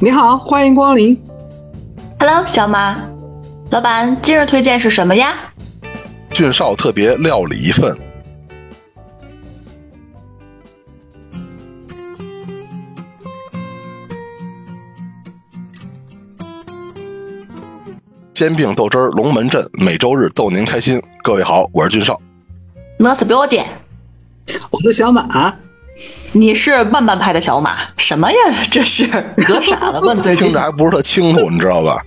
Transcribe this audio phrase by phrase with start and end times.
[0.00, 1.20] 你好，欢迎光临。
[2.20, 2.96] Hello，小马，
[3.70, 5.34] 老板，今日推荐是什么呀？
[6.30, 7.92] 俊少特别料理一份。
[18.32, 21.02] 煎饼豆汁儿龙门阵，每周日逗您开心。
[21.24, 22.20] 各位好，我是俊少。
[23.00, 23.66] 我是表姐，
[24.70, 25.52] 我是小马。
[26.32, 27.78] 你是慢半拍的小马？
[27.96, 28.38] 什么呀？
[28.70, 29.06] 这是
[29.46, 32.00] 隔傻了问嘴里 听着还不是特清楚，你知道吧？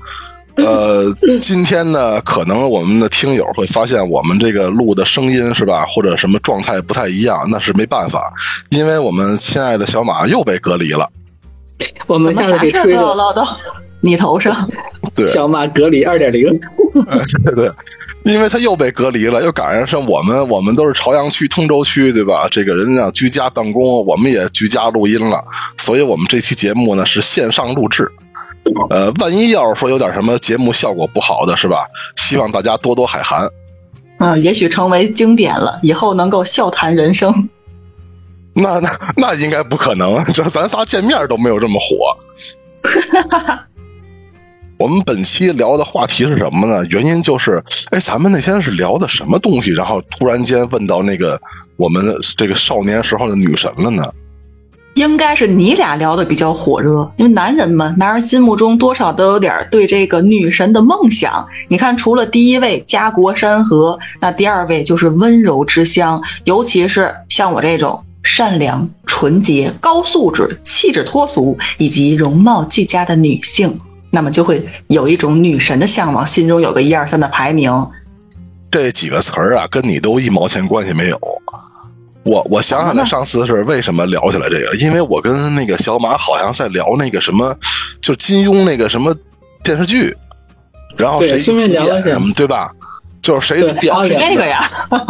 [0.58, 8.32] 呃，今天呢，可能我们的听友会发现我们这个录的声音是吧，或者什么状态不太一样，那是没办法，
[8.70, 11.10] 因为我们亲爱的小马又被隔离了。
[12.06, 13.14] 我们下次啥事都要给吹了。
[13.16, 13.58] 落到
[14.02, 14.70] 你头上？
[15.16, 16.44] 对，小马隔离二点零，
[17.46, 17.72] 对 对，
[18.24, 22.48] 因为他又被隔离了，又赶上是我们，我们都是朝阳区、通州区，对吧？
[22.52, 25.44] 这个人家居家办公，我们也居家录音了，
[25.78, 28.10] 所以我们这期节目呢是线上录制。
[28.92, 31.88] 呃，万一要是说有点什么节目效果不好的，是吧？
[32.16, 33.48] 希望大家多多海涵。
[34.20, 37.50] 嗯，也许成为经典了，以后能够笑谈人生。
[38.54, 42.16] 那那那应该不可能，这咱仨见面都没有这么火。
[44.82, 46.84] 我们本期聊的话题是什么呢？
[46.90, 49.70] 原因就是，哎，咱们那天是聊的什么东西？
[49.70, 51.40] 然后突然间问到那个
[51.78, 52.04] 我们
[52.36, 54.04] 这个少年时候的女神了呢？
[54.96, 61.48] 应该是你俩聊的比较火热，因为男人嘛，男人心目中多少都有点对这个女神的梦想。
[61.68, 73.80] 你看，除了第一位家国山河，那第二位就是温柔之乡，尤其是像我这种善良、纯洁、高素质、气质脱俗以及容貌俱佳的女性，
[74.12, 77.74] 那么就会有一种女神的向往，心中有个一二三的排名。
[78.70, 81.20] 这几个词儿啊，跟你都一毛钱关系没有。
[82.24, 84.76] 我我想想，来上次是为什么聊起来这个？
[84.78, 87.56] 因为我跟那个小马好像在聊那个什么，
[88.00, 89.16] 就金庸那个什么
[89.64, 90.16] 电视剧，
[90.96, 92.72] 然后谁主演什么，对吧？
[93.22, 94.70] 就是谁对主演这个呀，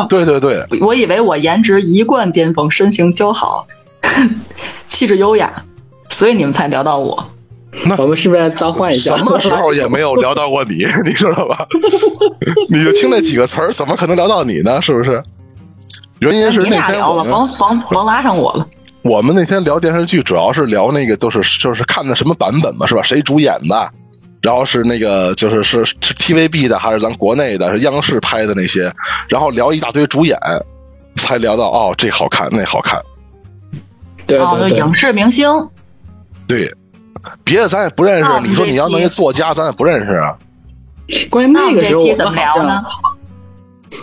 [0.09, 3.66] 对对对，我以为我颜值一贯巅峰，身形姣好，
[4.88, 5.63] 气质优雅，
[6.09, 7.29] 所以你们才聊到我。
[7.98, 9.16] 我们是不是要召唤一下？
[9.18, 11.66] 什么时候也没有聊到过你， 你知道吧？
[12.70, 14.82] 你就听那几个词儿，怎么可能聊到你呢？
[14.82, 15.24] 是不是？
[16.20, 18.68] 原因是那天我们甭甭甭拉上我了。
[19.02, 23.02] 我们那天聊电视剧，主要是聊那个都是就是看的什么版本嘛，是吧？
[23.02, 23.90] 谁主演的？
[24.42, 27.72] 然后是那个就是是是 TVB 的还是咱国内的？
[27.72, 28.92] 是央视拍的那些？
[29.28, 30.38] 然后聊一大堆主演，
[31.16, 33.00] 才聊到哦，这好看，那好看。
[34.28, 35.48] 对哦，对对，影视明星，
[36.48, 36.72] 对，
[37.44, 38.30] 别的咱也不认识。
[38.48, 40.38] 你说你要弄一作家，咱也不认识啊。
[41.30, 42.82] 关于那个时候我这期怎么聊呢？？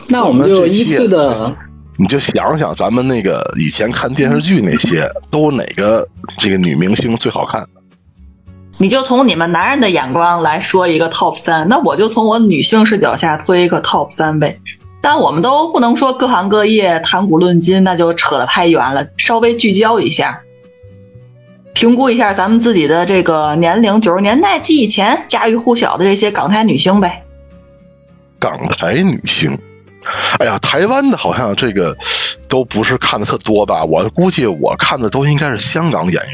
[0.08, 1.52] 那我们就依次的，
[1.96, 6.06] 你就想想咱们那个以前看电视剧那些，都哪个
[6.36, 7.66] 这个女明星最好看？
[8.76, 14.60] 你就从你们男人的眼光来说一个 top 三，那我就从我女性视角下推一个 top 三呗。
[15.00, 19.06] 但我们都不能说各行各业谈古论今，那就扯得太远了。
[19.16, 20.40] 稍微聚焦一下，
[21.78, 27.22] 评估一下咱们自己的这个年龄，九十年代及以前家喻户晓的这些港台女星呗。
[28.36, 29.56] 港台女星，
[30.40, 31.96] 哎呀，台湾的好像这个
[32.48, 33.84] 都不是看的特多吧？
[33.84, 36.32] 我估计我看的都应该是香港演员。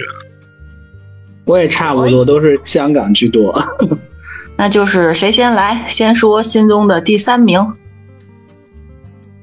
[1.45, 3.63] 我也差不多都是香港居多。
[4.57, 5.83] 那就是谁先来？
[5.87, 7.75] 先说心中的第三名。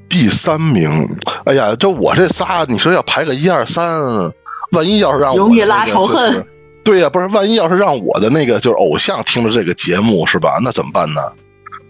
[0.08, 1.08] 第三名，
[1.44, 3.84] 哎呀，这我这仨，你说要排个一二三，
[4.72, 6.44] 万一要是让我容易拉仇恨。
[6.84, 10.58] 对呀、不是，万一要是让我的那个就是偶像听了这个节目是吧？
[10.62, 11.20] 那怎么办呢？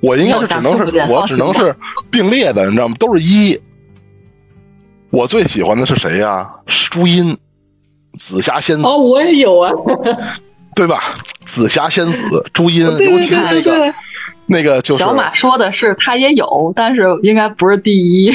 [0.01, 1.75] 我应该是只能是我只能是
[2.11, 2.95] 并列的，你知道吗？
[2.99, 3.59] 都是一。
[5.11, 6.51] 我最喜欢的是谁呀、
[6.91, 7.37] 朱茵，
[8.19, 9.71] 紫霞仙子，哦，我也有啊。
[10.75, 11.03] 对吧？
[11.47, 12.23] 紫霞仙子，
[12.53, 13.95] 朱茵，对对尤其是那个对对对，
[14.47, 18.31] 那个就是小马说的是他也有，但是应该不是第一。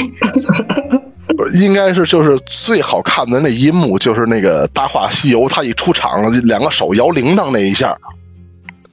[1.54, 7.96] 应该是就是最好看的那一幕，就是那个《大话西游》，他一出场，两个手摇铃铛那一下，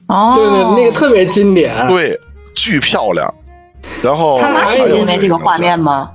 [0.08, 1.86] 哦，对对，那个特别经典。
[1.86, 2.18] 对，
[2.54, 3.32] 巨漂亮。
[4.02, 6.10] 然后他妈还有是因为这个画面吗？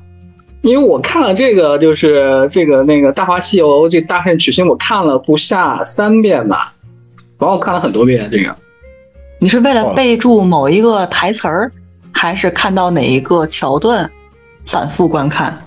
[0.61, 6.73] 因为我看了这个，就是这个那个《大话西游》这大圣娶亲，我看了不下三遍吧，
[7.39, 8.55] 反正我看了很多遍这个。
[9.39, 11.71] 你是为了备注某一个台词儿，
[12.11, 14.07] 还是看到哪一个桥段
[14.65, 15.59] 反复观看？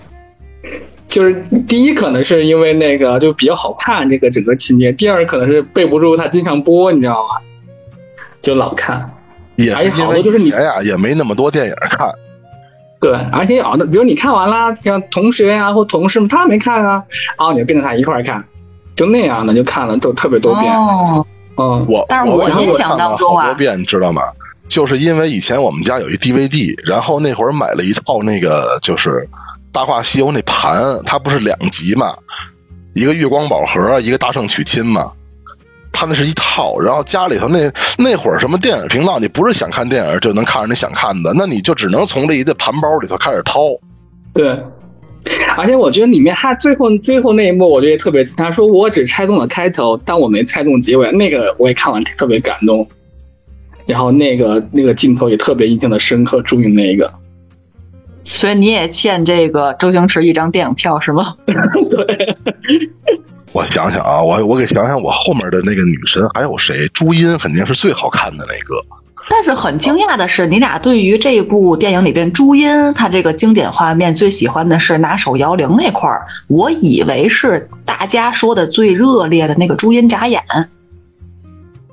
[1.07, 1.33] 就是
[1.67, 7.35] 第一可能是因为那个就比较好看这个整个情节，第二可能是背不住它经常播，你知道吗？
[8.41, 9.09] 就老看。
[9.55, 12.09] 也而且是因为好多就是你以前呀，也没那么多电影看。
[12.99, 17.03] 对，而且有的，比如你看完了，像同学呀、或同事们他没看啊，
[17.37, 18.43] 然后你就跟着他一块儿看，
[18.95, 20.73] 就那样的就看了都特别多遍。
[20.73, 21.25] 哦，
[21.57, 24.21] 嗯，我但是我印象当中啊好多遍，你知道吗？
[24.67, 29.09] 就是因为以前我们家有一 DVD，然后那会儿买了一套那个就是
[29.75, 32.15] 《大话西游》那盘，它不是两集嘛，
[32.93, 35.11] 一个月光宝盒，一个大圣娶亲嘛。
[35.91, 43.59] 它那是一套，然后家里头那那会儿什么电影频道，你不是想看电影就能看着你想看的，那你就只能从这一个盘包里头开始掏。
[44.33, 44.57] 对。
[45.57, 52.87] 而且我觉得里面他最后最后那一幕，我觉得特别，他说我只猜中了开头，但我没猜中结尾，那个我也看完特别感动。
[53.85, 57.11] 然后那个那个镜头也特别印象的深刻，注意那个。
[58.25, 61.35] 所以你也欠这个周星驰一张电影票是吗？
[61.45, 62.35] 对。
[63.53, 66.87] 我想想啊，我我给想想，我后面的那个女神还有谁？
[66.93, 68.83] 朱茵肯定是最好看的那个。
[69.29, 80.43] 但是很惊讶的是，你俩对于这部电影里边朱茵她这个经典画面最喜欢的是拿手摇铃那块儿，我以为是大家说的最热烈的那个朱茵眨眼。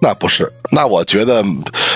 [0.02, 1.44] 那不是，那我觉得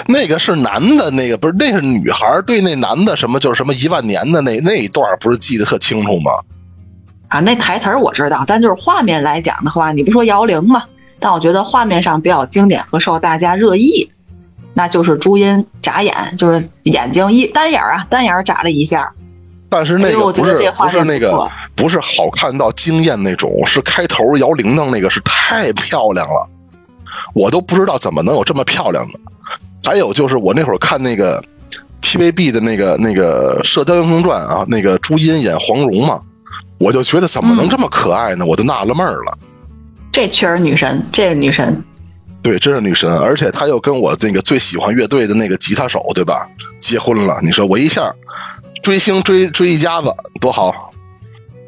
[0.06, 6.31] 那个是男的，那个不是，那是女孩对那男的什么就是什么一万年的那那一段，不是记得特清楚吗？
[7.26, 10.85] 啊，那台词儿我知道，但就是画面来讲的话，你不说摇铃吗？
[11.19, 14.09] 但我觉得画面上比较经典和受大家热议，
[14.73, 19.11] 那就是朱茵眨眼，就是眼睛一单眼啊，单眼眨了一下。
[19.69, 26.49] 但是那个不是不是那个不是好看到惊艳那种，是开头摇铃铛那个是太漂亮了，
[27.37, 29.21] 我都不知道怎么能有这么漂亮的。
[29.85, 31.43] 还有就是我那会儿看那个
[32.00, 36.19] TVB 的那个那个《射雕英雄传》啊，那个朱茵演黄蓉嘛，
[36.79, 38.47] 我就觉得怎么能这么可爱呢？
[38.47, 39.38] 我就纳了闷儿了。
[40.11, 41.85] 这确实女神，这个女神。
[42.43, 46.49] 对，真是女神，而且她又跟我那个最喜欢乐队的那个吉他手，对吧？
[46.81, 48.11] 结婚了，你说我一下
[48.83, 50.11] 追星追追一家子
[50.41, 50.73] 多好。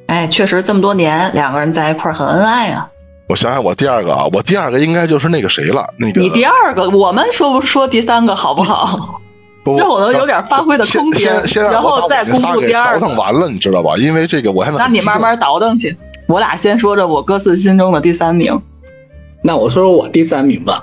[0.06, 2.88] 哎，确实这么多年两个人在一块儿很恩爱啊。
[3.28, 9.20] 我想想，我第二个啊，我第二个应该就是那个谁了，那个你第二个，我们说不说第三个好不好？
[9.64, 13.94] 不让我能有点发挥的空间先先让然后再公布第二个倒腾完了，你知道吧？
[13.98, 15.94] 因为这个我现在那你慢慢倒腾去。
[16.26, 18.58] 我俩先说着我各自心中的第三名。
[19.42, 20.82] 那我说说我第三名吧。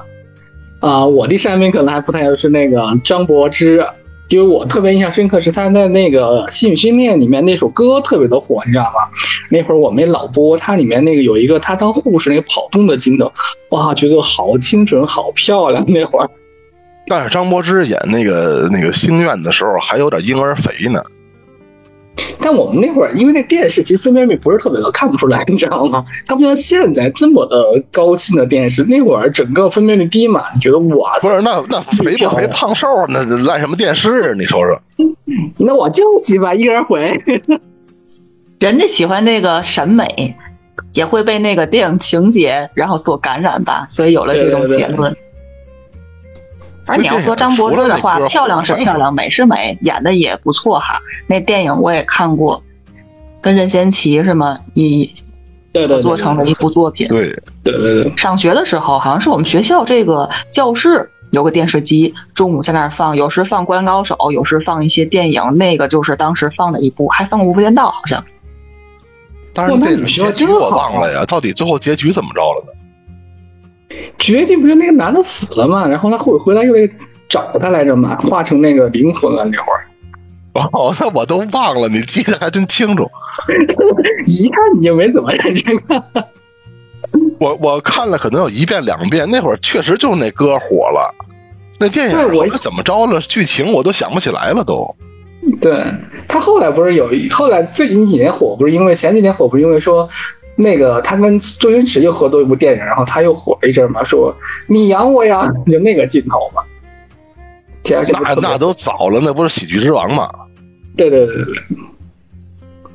[0.82, 3.84] 啊、我第三名可能还不太就是那个张柏芝，
[4.30, 9.08] 因为我特别印象深刻是他在那个《心语训练》里面那首歌特别的火，你知道吗？
[9.52, 13.32] 那会儿我没老播，他里面那个有一个他当护士那个跑动的镜头，
[13.70, 15.86] 哇，觉得好清纯，好漂亮。
[15.88, 16.28] 那会儿，
[17.08, 21.00] 但是张柏芝演那个那个星愿的时候还有点婴儿肥呢。
[22.40, 26.06] 但我们那会儿因为那电视其实分辨率不是特别高，看不出来，你知道吗？
[26.26, 34.34] 它不像现在这么的高清的电视，那会儿整个分辨率低嘛，你觉得我不是，那那肥不肥胖瘦那赖什么电视？
[34.36, 34.80] 你说说。
[35.58, 37.18] 那我就喜欢一人回。
[38.60, 40.34] 人家喜欢那个审美，
[40.94, 45.16] 也会被那个电影情节然后所感染吧，所以有了这种结论。
[46.86, 51.00] 而你要说张柏芝的话漂亮是漂亮，美是美，演的也不错哈。
[51.28, 52.62] 那电影我也看过，
[53.42, 54.60] 跟任贤齐是吗？
[54.74, 55.06] 一
[55.74, 57.08] 对对对，做成了一部作品。
[57.08, 57.28] 对，
[57.64, 65.42] 对对对，上学的时候，好像是我们学校这个教室有个电视机，中午在那儿放，有时放《灌篮高手》，有时放一些电影。
[65.56, 68.24] 那个就是当时放的一部，还放过《无间道》，好像。
[69.54, 72.85] 但是哇那这个结局我忘了呀，到底最后结局怎么着了呢？
[74.18, 76.90] 决定不就那个男的死了嘛，然后他后回来又得
[77.28, 79.86] 找他来着嘛，化成那个灵魂了那会儿。
[80.72, 83.06] 哦，那我都忘了，你记得还真清楚。
[84.26, 86.02] 一看你就没怎么认真看。
[87.40, 91.14] 我我看了可能有一遍两遍，那会儿确实就是那歌火了，
[91.78, 93.20] 那电影对我后来怎么着了？
[93.20, 94.96] 剧情我都想不起来了都。
[95.62, 95.86] 对
[96.28, 100.10] 他后来不是有一，后来最近几年火，不是因为前几年火，不是因为说
[100.56, 104.34] 那个他跟周星驰又合作一部电影，然后他又火了一阵嘛，说
[104.68, 106.62] 你养我呀，就那个镜头嘛。
[107.84, 110.30] 第二这部特别那那都早了，那不是喜剧之王吗？
[110.96, 111.64] 对对对对对，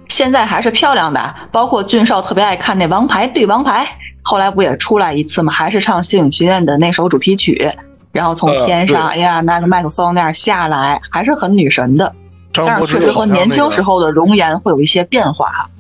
[0.08, 3.84] 现在还是漂亮的，包括俊少特别爱看那《王牌对王牌》，
[4.22, 5.52] 后来不也出来一次吗？
[5.52, 7.70] 还是唱《星影学院》的那首主题曲，
[8.10, 12.12] 然后从呃天上，哎对呀拿个麦克风那样下来，还是很女神的。
[12.52, 15.70] 张但是确实和年轻时候的容颜会有一些变化哈。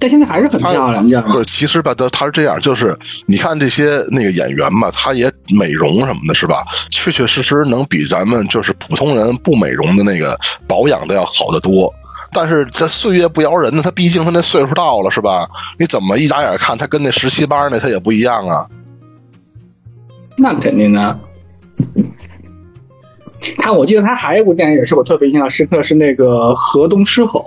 [0.00, 1.38] 但现在还是很漂亮，你知道吗不？
[1.38, 6.64] 是，其实吧，他他是这样，就是你看这些那个演员嘛，他也美容什么的，是吧？
[6.90, 11.92] 确确实实能比咱们就是普通人不美容的那个保养的要好得多。
[12.32, 15.46] 但是这岁月不饶人呢，他毕竟他那岁数到了，是吧？
[15.78, 18.66] 你怎么一眨眼看他跟那十七八那他也不一样啊？
[20.38, 21.18] 那肯定的。
[23.58, 27.40] 他我记得他还有一部电影也是我特别印象深刻，是那个《河东狮吼》。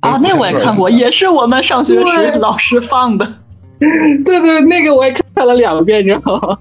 [0.00, 3.26] 啊，那我也看过，也是我们上学时老师放的。
[3.78, 6.58] 对对，那个我也看了两遍，你知道吗？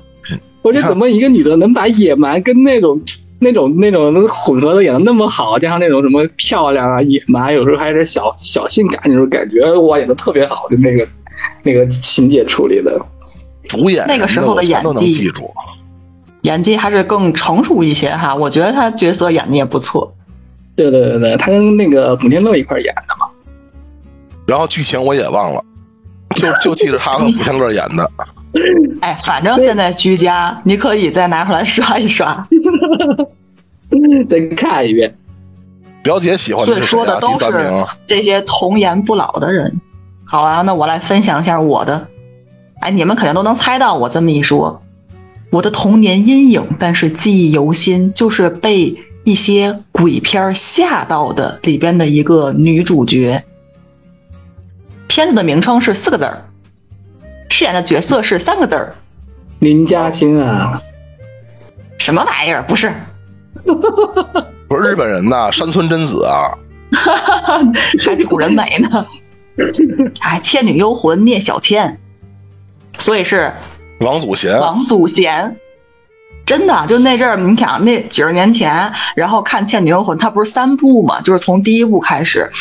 [0.62, 3.00] 我说怎么一个女的能把野蛮跟那种
[3.40, 11.08] 那种那种混合的演的那么好，加上那种什么漂亮啊、野蛮，有时候还是小小性感那种感觉，哇，演的特别好，就那个
[11.62, 13.00] 那个情节处理的。
[13.68, 15.50] 主演那个时候的我全都能演技记住。
[16.42, 20.14] 演技还是更成熟一些哈，我觉得他角色演的也不错。
[20.76, 23.25] 对对对对，他跟那个古天乐一块演的嘛。
[24.46, 25.64] 然后剧情我也忘了，
[26.36, 28.12] 就就记着他和古天乐演的。
[29.02, 32.48] 哎，反正现在居家，你可以再拿出来刷一刷。
[34.30, 35.14] 再看一遍。
[36.02, 37.00] 表姐喜欢所以的是啊？
[37.00, 39.82] 说的都第三名是这些童颜不老的人。
[40.24, 42.08] 好啊，那我来分享一下我的。
[42.80, 44.82] 哎，你们肯定都能猜到，我这么一说，
[45.50, 53.44] 我的童年阴影，但是记忆犹新，就是被一些鬼片吓到的里边的一个女主角。
[55.16, 56.44] 片子的名称是四个字儿，
[57.50, 58.94] 饰演的角色是三个字儿，
[59.60, 60.82] 林嘉欣啊，
[61.98, 62.62] 什么玩意儿？
[62.64, 62.92] 不是，
[64.68, 66.52] 不是日本人呐，山村贞子啊，
[68.04, 69.06] 还楚人美呢。
[70.20, 71.98] 哎，《倩女幽魂》聂小倩，
[73.00, 73.54] 所以是
[74.02, 74.60] 王祖贤。
[74.60, 75.56] 王祖贤。
[76.46, 82.52] 真的，就那阵儿，你想那几十年前，然后看《倩女幽魂》，它不是三部嘛，就是从第一部开始，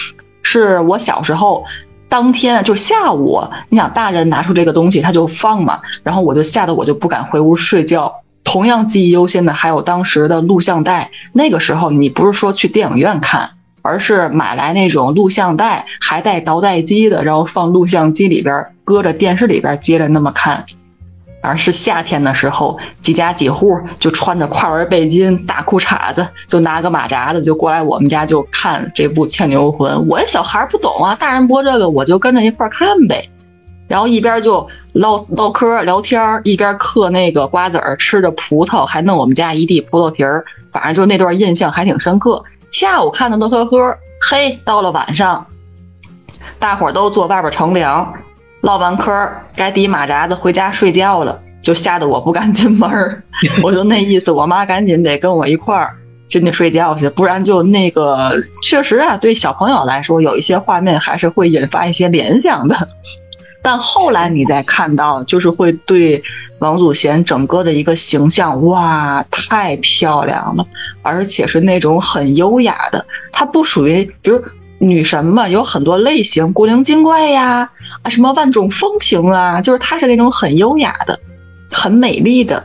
[0.44, 1.64] 是我小时候
[2.14, 8.14] 当天就下午，你想大人拿出这个东西他就放嘛，然后我就吓得我就不敢回屋睡觉。
[8.44, 13.50] 同样记忆犹新的还有当时的录像带，那个时候你不是说去电影院看，
[13.82, 20.64] 而是买来那种录像带，还带倒带机的，然后放录像机里边，搁着电视里边接着那么看。
[21.44, 29.94] 而是夏天的时候，几家几户就穿着跨纹背心、大裤衩子，就拿个马扎子就过来我们家就看这部《倩女幽魂》。
[30.08, 33.28] 我小孩不懂啊，大人播这个我就跟着一块看呗。
[33.86, 40.42] 然后一边就唠唠嗑聊天，一边嗑那个瓜子儿，吃着葡萄，还弄我们家一地葡萄皮儿。
[40.72, 42.42] 反正就那段印象还挺深刻。
[42.72, 45.46] 下午看的乐呵呵，嘿，到了晚上，
[46.58, 48.10] 大伙儿都坐外边乘凉，
[48.64, 53.22] 唠完嗑儿该抵马扎子回家睡觉了，就吓得我不敢 进门儿。
[53.62, 55.94] 我就那意思，我妈赶紧得跟我一块儿
[56.26, 62.74] 进去睡觉去，不然就那个确实啊，对小朋友来说，有一些画面还是会引发一些联想的。
[63.62, 66.22] 但后来你再看到，就是会对
[66.60, 70.66] 王祖贤整个的一个形象，哇，太漂亮了，
[71.02, 74.42] 而且是那种很优雅的，她不属于比如。
[74.78, 77.68] 女神嘛，有很多类型，古灵精怪呀，
[78.02, 81.18] 啊，什么万种风情啊，就是她是那种很优雅的、
[81.70, 82.62] 很美丽的。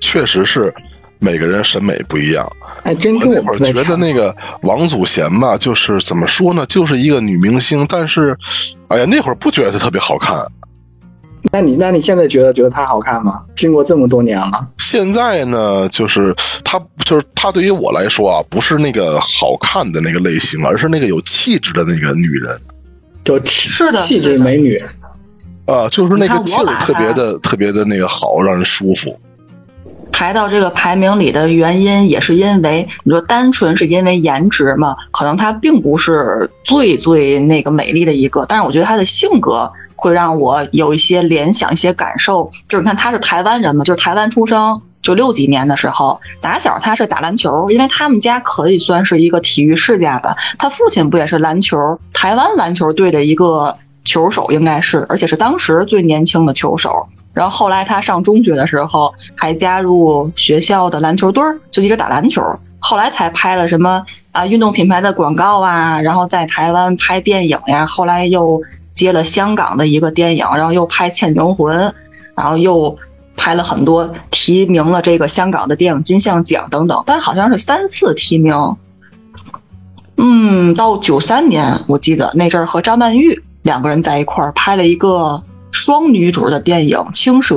[0.00, 0.72] 确实是
[1.18, 2.48] 每个人审美不一样。
[2.84, 8.36] 哎，真我那会儿觉得那个王祖贤吧，就是怎么说呢，就是一个女明星，但是，
[8.88, 10.36] 哎呀，那会儿不觉得她特别好看。
[11.52, 13.40] 那你那你现在觉得觉得她好看吗？
[13.54, 16.34] 经过这么多年了，现在呢，就是
[16.64, 22.56] 她，就是她对于我来说啊，不是那个好看的那个类型，而是那个有气质的那个女人。
[23.24, 24.82] 就是的气质美女。
[25.66, 29.18] 啊，就是那个劲儿特别的、特别的那个好，让人舒服。
[30.12, 42.50] 排到这个排名里的原因，也是因为你说单纯是因为颜值嘛，可能她并不是最最那个美丽的一个，但是我觉得她的性格会让我有一些联想、一些感受。
[42.68, 50.36] 就是你看他是台湾人嘛，就是台湾出生，就六几年的时候，打小他是打篮球，因为他们家可以算是一个体育世家吧。
[50.58, 51.76] 他父亲不也是篮球
[52.12, 57.06] 台湾篮球队的一个球手，应该是，而且是当时最年轻的球手。
[57.32, 62.40] 然后后来他上中学的时候，还加入学校的篮球队，就一直打篮球。
[62.78, 67.84] 后来才拍了什么啊运动品牌的广告啊，然后在台湾拍电影呀。
[67.86, 68.60] 后来又
[68.94, 71.76] 接了香港的一个电影，然后又拍《倩女幽魂》，
[72.34, 72.96] 然后又
[73.36, 78.54] 拍了很多，提名了这个香港的电影金像奖等等，但好像是三次提名。
[80.16, 87.56] 嗯，到九三年，我记得那阵儿和张曼玉两个人在一块儿拍了一个双女主的电影《青蛇》，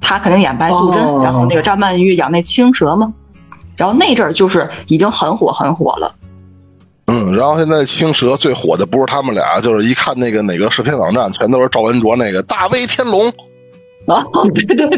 [0.00, 3.12] 她肯定演白素贞，哦然后那个张曼玉演那青蛇嘛。
[3.76, 6.12] 然后那阵儿就是已经很火很火了，
[7.08, 13.26] 嗯，然后现在青蛇最火的不是他们俩，就是一看那个哪个视频网站，全都是赵文卓那个大威天龙。
[14.06, 14.22] 啊，
[14.54, 14.96] 对对对对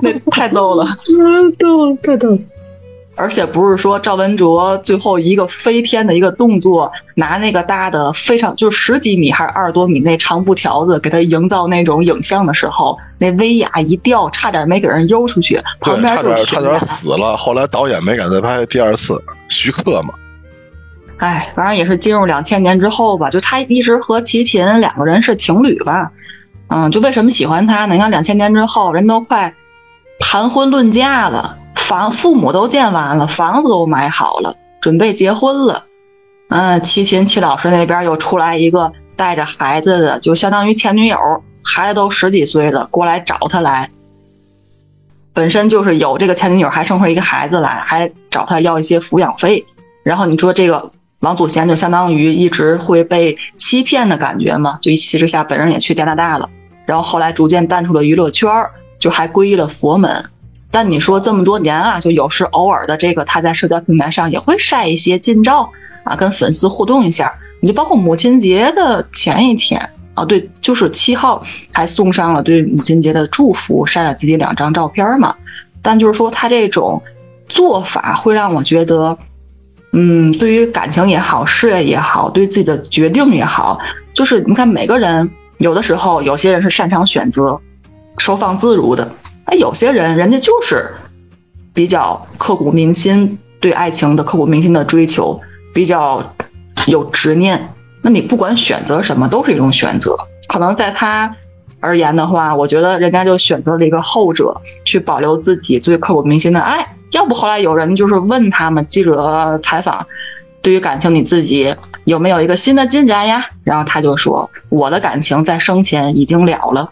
[0.00, 0.86] 对， 那太逗了。
[1.08, 2.38] 嗯，逗，太逗了。
[3.16, 17.36] 而且不是说赵文卓最后一个飞天的一个动作，拿那个大的非常就十几米还是二十多米那长布条子给他营造那种影像的时候，那威亚一掉，差点没给人悠出去，旁对，边差点差点死了。
[17.36, 20.14] 后来导演没敢再拍第二次，徐克嘛。
[21.18, 26.10] 哎，反正也是进入两千年之后吧，就他一直和齐秦两个人是情侣吧。
[26.68, 27.94] 嗯，就为什么喜欢他呢？
[27.94, 29.52] 你看两千年之后，人都快
[30.18, 35.84] 谈婚论嫁了，房父母都见完了，房子都买好了，准备结婚了。
[36.48, 41.18] 嗯，齐秦齐老师那边又出来一个带着孩子的，就相当于前女友，
[41.62, 43.90] 孩子都十几岁了，过来找他来。
[45.32, 49.64] 本身就是有这个前女友，还生出一个孩子来，还找他要一些抚养费。
[50.02, 54.78] 然后你说这个王祖贤就相当于一直会被欺骗的感觉嘛？
[54.80, 56.48] 就一气之下，本人也去加拿大了。
[56.86, 58.50] 然后后来逐渐淡出了娱乐圈，
[58.98, 60.24] 就还皈依了佛门。
[60.70, 65.70] 但你说这么多年啊，就有时偶尔的这个他在社交平台上也会晒一些近照
[66.04, 67.32] 啊，跟粉丝互动一下。
[67.60, 75.34] 你就包括母亲节的前一天啊，对，就是七号还送上了对母亲节的祝福，晒了自己两张照片嘛。
[75.82, 77.02] 但就是说他这种
[77.48, 79.16] 做法会让我觉得，
[79.92, 83.80] 嗯，对于感情也好，事业也好，对自己的决定也好，
[84.12, 85.28] 就是你看每个人。
[85.58, 87.60] 有的时候，有些人是擅长选择，
[88.16, 89.06] 收放自如的。
[89.44, 90.90] 哎，有些人人家就是
[91.74, 95.38] 比较刻骨铭心，对爱情的刻骨铭心的追求，
[95.74, 96.34] 比较
[96.86, 97.74] 有执念。
[98.02, 100.16] 那你不管选择什么，都是一种选择。
[100.48, 101.34] 可能在他
[101.80, 104.54] 而言的话，我觉得人家就选择了一个后者，
[104.84, 106.86] 去保留自己最刻骨铭心的爱。
[107.12, 110.06] 要不后来有人就是问他们记者采访，
[110.62, 111.74] 对于感情你自己。
[112.04, 113.44] 有没有一个新的进展呀？
[113.62, 116.90] 然后他就说：“我的感情在生前已经了了。”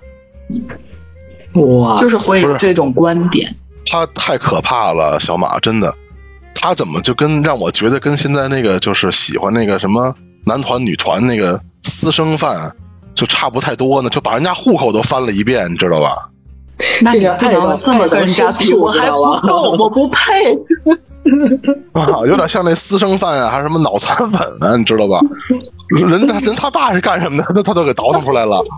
[1.55, 3.53] 哇，就是会有这种观点。
[3.87, 5.93] 他太可怕了，小马真的。
[6.55, 10.15] 他怎么就跟让我觉得跟现在那个就是喜欢那个什么
[10.49, 12.75] 男团女团那个私生饭
[13.15, 14.09] 就差不太多呢？
[14.09, 16.29] 就把人家户口都翻了一遍，你知道吧？
[17.03, 20.53] 那你不能这么跟人家比，我还不够，我不配。
[21.93, 25.21] 啊，有点像那私生饭啊，还是什么脑残粉啊，你知道吧？
[25.91, 27.53] 人他人他爸是干什么的？
[27.55, 28.65] 那他都给倒腾出来了。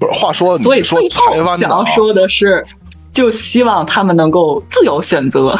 [0.00, 0.98] 不是，话说，所以说
[1.30, 2.64] 台湾想要说的是，
[3.12, 5.54] 就希望他们能够自由选择。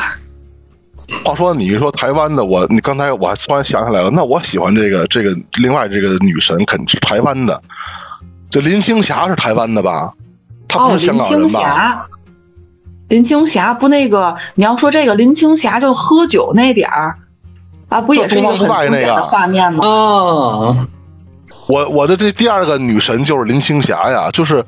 [1.25, 7.61] 话说，你说台湾的，我你刚才我还突然想起来了，那我喜欢这个这个另外这个女神肯定是台湾的，
[8.51, 10.13] 这林青霞是台湾的吧？
[10.69, 12.07] 她不是香港人吧？
[13.09, 17.17] 林青霞不那个，你要说这个林青霞就喝酒那点儿
[17.89, 19.87] 啊，不也是一个很经典的画面吗？
[19.87, 20.87] 啊，
[21.69, 24.63] 我我的这第二个女神就是林青霞呀，就是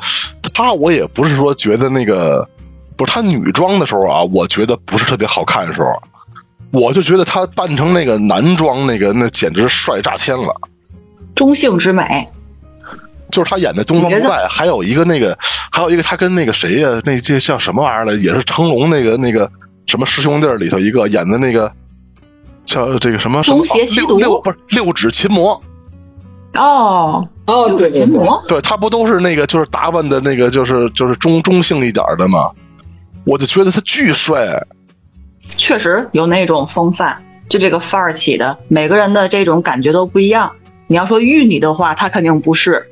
[0.55, 2.49] 她，我也不是说觉得那个
[2.97, 5.93] 不是她女装的时候啊，我觉得不是特别好看的时候，
[6.73, 10.55] 我就觉得他扮成那个男装那个那简直帅炸天了，
[11.35, 12.29] 中性之美。
[13.31, 15.39] 就是他演的《东方不败》，还有一个那个，
[15.71, 17.01] 还有一个他跟那个谁呀？
[17.05, 18.13] 那这叫什么玩意儿来？
[18.15, 19.49] 也是成龙那个那个
[19.87, 21.73] 什么师兄弟里头一个演的那个，
[22.65, 25.61] 叫这个什么什么六六不是六指琴魔？
[26.55, 32.51] 哦哦，六指琴魔，对他不都是那个就是打扮的那个就是就是中中性一点的吗？
[33.25, 34.61] 我就觉得他巨帅，
[35.57, 37.17] 确实有那种风范，
[37.49, 40.51] 就这个范儿起的，每个人的这种感觉都不一样。
[40.87, 42.87] 你要说玉女的话，她肯定不是。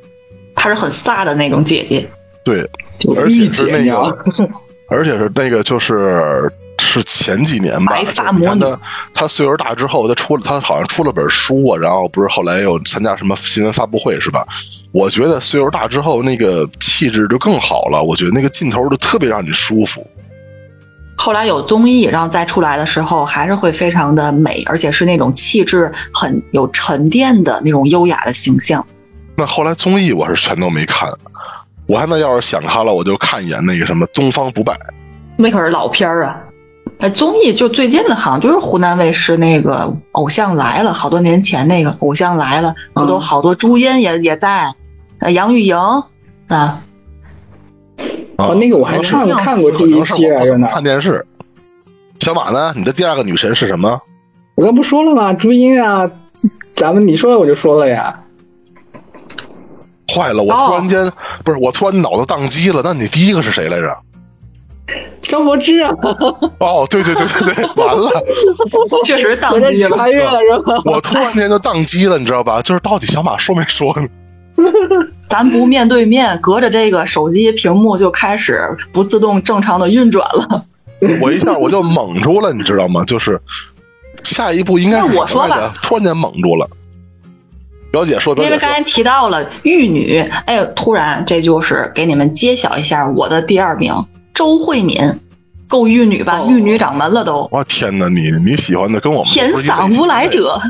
[0.60, 2.04] 她是很飒的那种姐姐，
[2.42, 2.68] 对，
[3.16, 4.18] 而且是那个，
[4.90, 8.80] 而且是那个，就是是前几年吧，白发魔她，
[9.14, 14.44] 她岁数大之后，她出了，她好像出了本书啊，然后不是后来又参加什么新闻发布会是吧？
[14.90, 20.04] 我觉得岁数大之后，那个气质就更好了，我觉得那个劲头就特别让你舒服。
[21.18, 28.82] 后来有综艺，然后再出来的时候，还是会非常的美，而且是那种气质很有沉淀的那种优雅的形象。
[29.36, 31.12] 那后来综艺我是全都没看，
[31.86, 34.72] 我还那要是想他了，我就看一眼那个什么《东方不败》，
[35.36, 36.40] 那可是老片儿啊。
[37.00, 44.74] 哎，综艺就最近的，好像就是湖南卫视那个《偶像来了》，好多年前那个《偶像来了》，不都好多朱茵也也在，
[45.18, 45.76] 呃，杨钰莹
[46.48, 46.80] 啊。
[48.38, 50.68] 哦，那个我还看看过第一期来着呢。
[50.70, 51.24] 看电视。
[52.20, 52.72] 小马呢？
[52.76, 54.00] 你的第二个女神是什么？
[54.54, 55.32] 我刚不说了吗？
[55.32, 56.08] 朱茵啊，
[56.74, 58.18] 咱们你说的我就说了呀。
[60.12, 60.42] 坏了！
[60.42, 61.12] 我突然间
[61.44, 62.80] 不是我突然脑子宕机了。
[62.82, 63.96] 那你第一个是谁来着？
[65.20, 65.92] 张柏芝啊！
[66.60, 68.10] 哦，对对对对对，完了，
[69.04, 70.74] 确实宕机了，穿越了是吧？
[70.86, 72.62] 我突然间就宕机了，你知道吧？
[72.62, 74.08] 就是到底小马说没说呢？
[75.28, 78.60] 咱不面对面，隔着这个手机屏幕就开始
[78.92, 80.64] 不自动正常的运转了。
[81.20, 83.04] 我一下我就懵住了，你知道吗？
[83.04, 83.40] 就是
[84.24, 86.68] 下一步应该是我说吧，突然间懵住了。
[87.90, 93.94] 表姐说，因为刚才提到了玉女，哎，突然这就是给你们揭晓一下我的第二名
[94.34, 94.98] 周慧敏，
[95.66, 96.42] 够玉女吧？
[96.48, 97.48] 玉女掌门了都。
[97.50, 100.60] 我天哪，你你喜欢的跟我们天嗓无来者，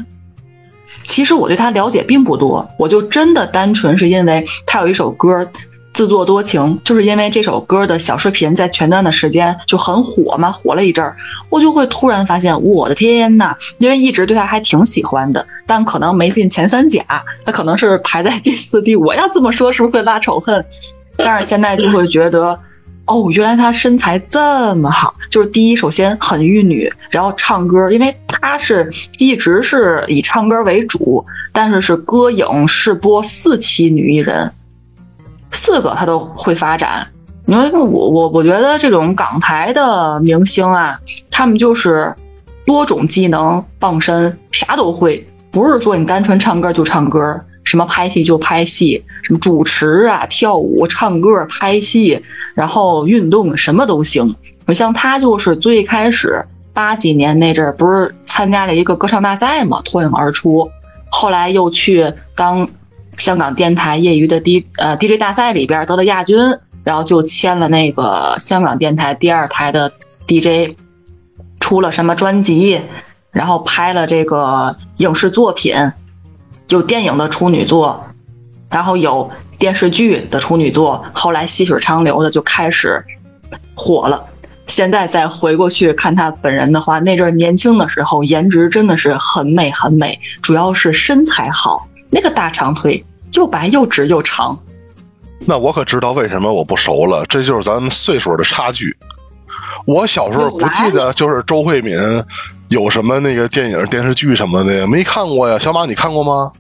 [1.08, 5.44] 其实我对他了解并不多，我就真的单纯是因为他有一首歌。
[5.90, 11.16] 自作多情，就是因为这首歌的小视频在前段的时间就很火嘛，火了一阵儿，
[11.50, 13.52] 我就会突然发现，我的天呐！
[13.78, 17.02] 因为一直对他还挺喜欢的，但可能没进前三甲，
[17.44, 19.12] 他可能是排在第四、第五。
[19.14, 20.64] 要这么说，是不是会拉仇恨？
[21.16, 22.56] 但是现在就会觉得，
[23.08, 25.14] 哦，原来她身材这么好。
[25.28, 34.52] 就是第一，首先很玉女，然后唱歌，因为她是一直是以唱歌为主，但是是歌影视播四期女艺人。
[35.50, 37.06] 四个他都会发展，
[37.46, 40.98] 因为我我我觉得这种港台的明星啊，
[41.30, 42.14] 他们就是
[42.66, 52.22] 多种技能傍身，啥都会，不是说你单纯唱歌就唱歌，什么拍戏就拍戏，什么主持啊、跳舞、唱歌、拍戏，
[52.54, 54.35] 然后运动什么都行。
[54.66, 60.68] 你像他就是最开始八几年那阵儿，不是参加了一个歌唱大赛嘛，脱颖而出，
[61.11, 62.68] 后来又去当。
[63.16, 66.38] 香港电台业余的 D 呃 DJ 大赛里边得了亚军，
[66.85, 69.90] 然后就签了那个香港电台第二台的
[70.28, 70.76] DJ，
[71.59, 72.81] 出了什么专辑，
[73.33, 75.74] 然后拍了这个影视作品，
[76.68, 78.04] 有电影的处女作，
[78.70, 83.04] 然后有电视剧的处女作，后来细水长流的就开始
[83.74, 84.24] 火了。
[84.66, 91.88] 现在再回过去看他本人的话，那阵年轻的时候颜值真的是很美很美，主要是身材好。
[92.11, 93.02] 那个大长腿，
[93.33, 94.59] 又白又直又长。
[95.46, 98.94] 那我可知道为什么我不熟了，这就是咱们岁数的差距。
[99.87, 101.96] 我小时候不记得，就是周慧敏
[102.68, 105.59] 有什么那个电影、电视剧什么的，没看过呀。
[105.59, 106.52] 小马，你看过吗？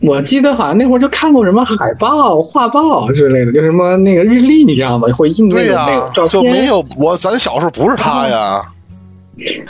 [0.00, 5.08] 我记得好像那会儿就看过什么海报、画报之类的，就什么那个日历，你知道吗？
[5.16, 6.28] 会印那个那个照片。
[6.28, 8.60] 就没有我，咱小时候不是他呀。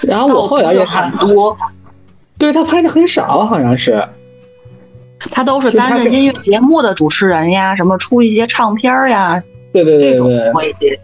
[0.02, 1.56] 然后我后来也很多，
[2.36, 4.02] 对他拍的很少，好像是。
[5.30, 10.98] 他都是担任音乐节目的主持人呀，什么出一些唱片呀，对对对对，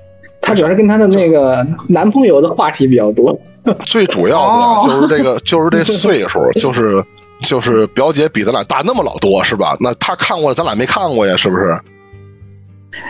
[0.51, 3.39] 他主要是跟她的那个 男朋友的话题比较多。
[3.87, 7.03] 最主要的就是这个， 就是这岁数，就是
[7.43, 9.77] 就是表姐比咱俩大那么老多，是吧？
[9.81, 11.79] 那她看过，咱俩没看过呀，是不是？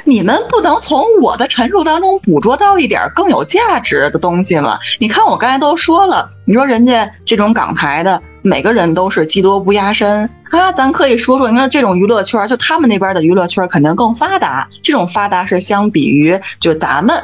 [0.04, 4.78] 你们不能从我的陈述当中捕捉到一点更有价值的东西吗？
[4.98, 14.68] 你看我刚才都说了，你说人家这种港台的每个人都是技多不压身啊，咱可以说说，你看这种娱乐圈，就他们那边的娱乐圈肯定更发达。
[14.82, 17.16] 这种发达是相比于就咱们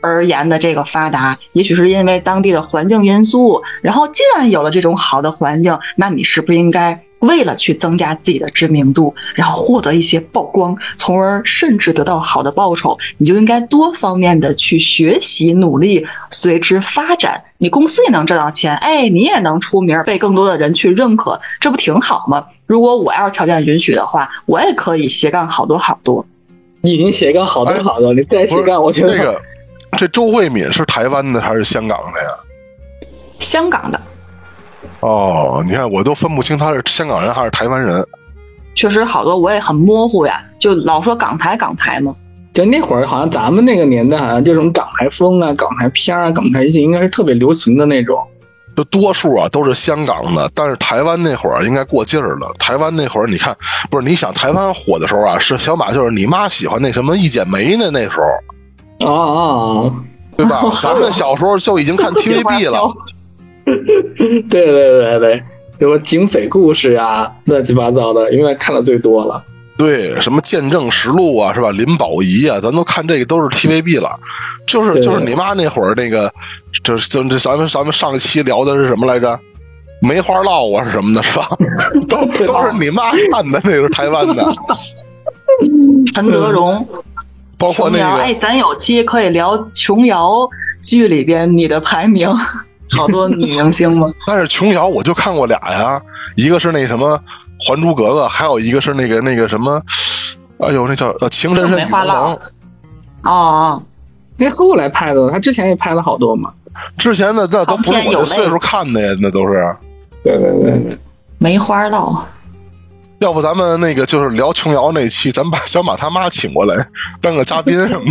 [0.00, 3.62] 而言的这个发达，也许是因为当地的环境因素。
[3.82, 7.00] 然后既然有了这种好的环境，那你是不是应该？
[7.26, 17.42] 为了去增加自己的知名度，然后获得一些曝光，从而甚至得到好的报酬，你就应该多方面的去学习努力，随之发展。
[17.58, 22.44] 你公司也能挣到钱，哎，你也能出名，被更多的人去认可，这不挺好吗？
[22.66, 26.24] 如果我要是条件允许的话，我也可以斜杠好多好多。
[26.82, 29.40] 已经斜杠好多好多，你再斜杠，我觉得这个
[29.96, 32.28] 这周慧敏是台湾的还是香港的呀？
[33.38, 34.00] 香港的。
[35.00, 38.04] 哦，你看，我都分不清他是香港人还是台湾人。
[38.74, 42.14] 确实好多我也很模糊呀，就老说港台港台嘛。
[42.52, 48.16] 就那会儿，好像咱们那个年代，好像这种港台风啊、港台片啊、港台戏，应该是特别流行的那种。
[48.76, 52.52] 就多数啊都是香港的，但是台湾那会儿应该过劲儿了。
[52.58, 53.56] 台湾那会儿，你看，
[53.90, 57.90] 不是你想台湾火的时候啊，是小马就是你妈喜欢那什么一剪梅呢？
[57.92, 59.06] 那时候。
[59.06, 59.94] 哦哦，
[60.36, 60.60] 对吧？
[60.80, 62.80] 咱们小时候就已经看 TVB 了。
[63.64, 65.42] 对对对对，
[65.78, 69.42] 什么警匪故事啊，乱七八糟的，应该看的最多了。
[69.76, 71.70] 对，什么见证实录啊，是吧？
[71.70, 74.18] 林保怡啊，咱都看这个都是 TVB 了。
[74.66, 76.32] 就是就是你妈那会儿那个，
[76.82, 79.38] 就就这咱们咱们上一期聊的是什么来着？
[80.00, 81.48] 梅花烙啊是什么的，是吧？
[82.08, 84.44] 都 都是你妈看的，那个台湾的。
[86.14, 86.86] 陈德容，
[87.58, 90.48] 包括那个，哎，咱有期可以聊琼瑶
[90.82, 92.28] 剧里边你的排名。
[92.90, 94.12] 好多女明星吗？
[94.26, 96.00] 但是琼瑶我就看过俩呀，
[96.36, 97.18] 一个是那什么
[97.66, 99.80] 《还珠格格》，还有一个是那个那个什么，
[100.58, 102.34] 哎呦，那叫呃《情深深雨蒙蒙》。
[103.22, 103.82] 哦，
[104.36, 106.52] 那后来拍的，他之前也拍了好多嘛。
[106.98, 109.76] 之前的那都不是我这岁数看的呀，那都是。
[110.22, 110.98] 对对对对，
[111.38, 112.18] 梅花烙。
[113.20, 116.76] 要不咱们那个就是聊琼瑶那期，咱把小马他妈请过来
[117.20, 118.04] 当个嘉宾什么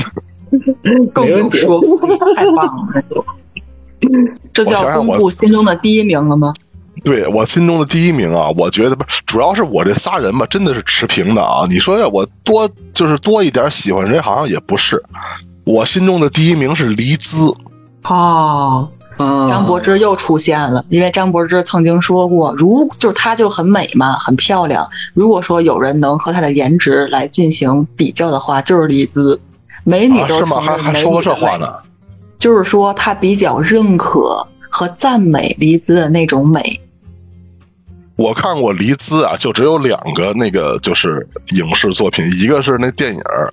[0.52, 2.00] 的，更有说服，
[2.36, 3.04] 太棒了。
[4.54, 6.54] 这叫公布心中的第一名了吗？
[7.04, 11.66] 对我心中的第一名啊，我觉得不，主要是我这仨人吧，真的是持平的啊。
[11.68, 15.04] 你说我多就是多一点喜欢谁，好像也不是。
[15.66, 17.42] 我心中的第一名是黎姿。
[18.04, 18.88] 哦，
[19.18, 24.88] 啊，张柏芝又出现了，因为张柏芝曾经说过，如就是她就很美嘛，很漂亮。
[25.14, 29.40] 如果说有人能和她的颜值来进行比较的话，就是黎姿。
[29.84, 30.62] 美女啊，都是吗？
[30.62, 31.68] 还还说过这话，呢？
[32.44, 36.78] 就是说他比较认可和赞美黎姿的那种美。
[38.18, 41.26] 我看过黎姿啊，就只有两个那个就是
[41.56, 43.50] 影视作品，一个是那电影儿，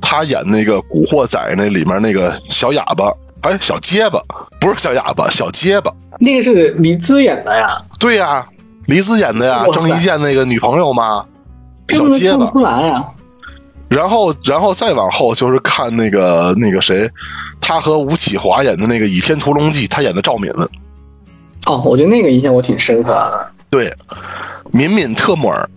[0.00, 4.18] 她演那个《古惑仔》那里面那个小哑巴，哎，小结巴，
[4.58, 5.92] 不是小哑巴，小结巴。
[6.18, 8.46] 那个是黎姿演的呀，对呀、
[8.86, 11.26] 黎姿演的呀郑伊健那个女朋友嘛，
[11.86, 12.46] 这不能小结巴。
[12.46, 13.04] 不出来呀。
[13.90, 17.10] 然后，然后再往后就是看那个那个谁，
[17.60, 20.50] 他和吴启华演的那个《倚天屠龙记》，他演的赵敏。
[21.66, 23.50] 哦，我觉得那个印象我挺深刻的。
[23.68, 23.92] 对，
[24.72, 25.68] 敏敏特木尔，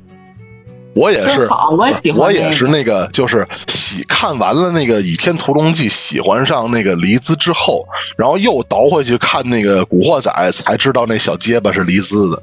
[0.96, 2.24] 我也是，好，我也喜欢、那个。
[2.24, 7.86] 我也是那个，就是喜看完了那个《倚天屠龙记》，喜欢上那个黎姿之后，
[8.18, 12.42] 然后又倒回去看那个《古惑仔》，才知道那小结巴是黎姿的。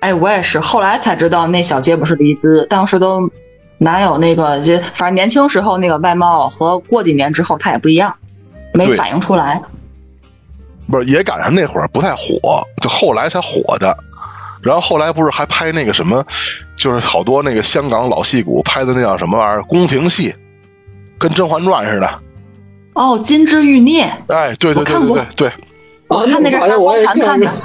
[0.00, 3.30] 哎，我也是，后来才知道那小结巴是黎姿，当时都
[3.78, 8.14] 哪有那个，就反正年轻时候那个外貌和过几年之后他也不一样，
[8.74, 9.60] 没反应出来。
[10.90, 13.96] 不是，也赶上那会儿不太火，就后来才火的。
[14.62, 16.24] 然后后来不是还拍那个什么，
[16.76, 20.34] 就是好多那个香港老戏骨拍的那叫什么玩意儿宫廷戏，
[21.18, 22.20] 跟《甄嬛传》似的。
[22.94, 25.52] 哦，金枝欲孽，哎，对对对对对对
[26.08, 27.62] 我，看那是大好像我也光盘看的。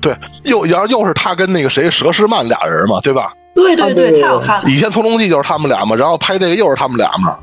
[0.00, 3.32] 对，又然后又是他跟那个谁佘诗曼俩人嘛，对吧？
[3.54, 4.64] 对对对，太好看了。
[4.70, 7.36] 《倚天屠龙记》就是他们俩嘛，然后拍这个又是他们俩嘛。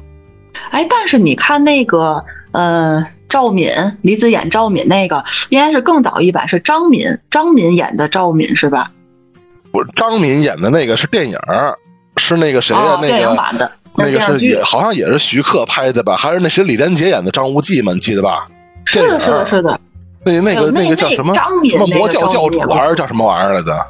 [0.72, 2.24] 哎，但是你看那个，
[2.56, 3.70] 呃，赵敏，
[4.02, 8.90] 李子演赵敏那个，应该是更早一版，是张敏，张敏演的赵敏是吧？
[9.74, 11.38] 不是张敏演的那个是电影，
[12.16, 16.16] 是那个谁呀、哦，那个版的，那个是也好像也是徐克拍的吧？
[16.16, 17.92] 还是那谁李连杰演的张无忌嘛？
[17.92, 18.48] 你记得吧？
[18.86, 19.78] 是的，是的，是的。
[20.24, 23.86] 那那个那个叫什么张敏什么魔教教主还是叫什么玩意儿来的？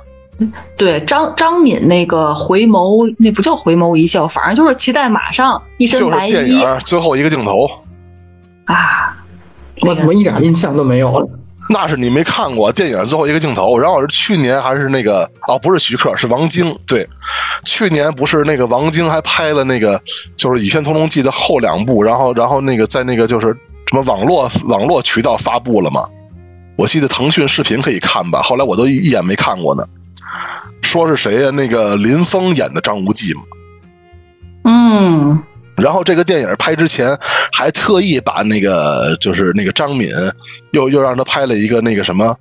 [0.76, 7.70] 对张张敏那个回眸，那不叫回眸一笑，反正就是骑在马上，一身白衣就是电影最后一个镜头，
[8.66, 9.18] 啊。
[9.82, 11.28] 我怎么一点印象都没有了？
[11.70, 13.78] 那是你没看过电影最后一个镜头。
[13.78, 16.78] 然后是去年还是那个哦，不是徐克，是王晶。
[16.88, 17.08] 对，
[17.64, 20.02] 去年不是那个王晶还拍了那个
[20.38, 23.48] 就是《倚天屠龙记》的后两部，然后然后那个在那个就是
[23.90, 26.08] 什么网络网络渠道发布了嘛？
[26.78, 29.84] 我记得腾讯视频可以看吧，后来我都一一眼没看过呢。
[30.82, 33.42] 说是谁呀、那个林峰演的张无忌嘛。
[34.66, 35.44] 嗯，
[35.78, 37.18] 然后这个电影拍之前，
[37.52, 40.10] 还特意把那个就是那个张敏，
[40.72, 42.36] 又又让他拍了一个那个什么，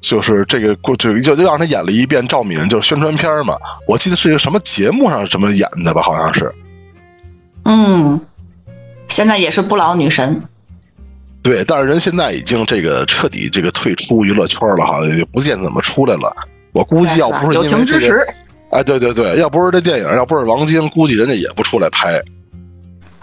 [0.00, 3.56] 就是这个过就又又让他演了一遍赵敏，就是宣传片嘛。
[3.86, 6.52] 我记得是一个什么节目上什么演的吧，好像是。
[7.64, 8.20] 嗯，
[9.08, 10.42] 现在也是不老女神。
[11.42, 16.34] 对，但是人现在已经这个彻底这个退出娱乐圈了好像，也不见怎么出来了。
[16.72, 18.26] 我估计要不是友因为这个，情支持。
[18.70, 22.20] 哎，对对对，要不是这电影，要不是王晶，估计人家也不出来拍。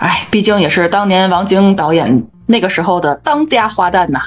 [0.01, 4.19] 哎，毕竟也是当年王晶导演那个时候的当家花旦呐，